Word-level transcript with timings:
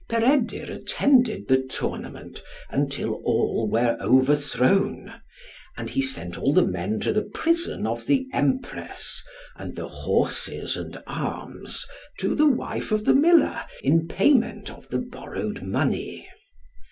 Peredur 0.09 0.71
attended 0.71 1.47
the 1.47 1.61
tournament 1.61 2.41
until 2.71 3.21
all 3.23 3.69
were 3.69 3.99
overthrown, 4.01 5.13
and 5.77 5.91
he 5.91 6.01
sent 6.01 6.39
all 6.39 6.53
the 6.53 6.65
men 6.65 6.99
to 7.01 7.13
the 7.13 7.21
prison 7.21 7.85
of 7.85 8.07
the 8.07 8.25
Empress, 8.33 9.21
and 9.57 9.75
the 9.75 9.87
horses 9.87 10.75
and 10.75 11.03
arms 11.05 11.85
to 12.17 12.33
the 12.33 12.47
wife 12.47 12.91
of 12.91 13.05
the 13.05 13.13
miller, 13.13 13.61
in 13.83 14.07
payment 14.07 14.71
of 14.71 14.89
the 14.89 14.97
borrowed 14.97 15.61
money. 15.61 16.27